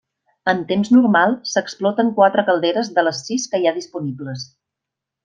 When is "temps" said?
0.71-0.89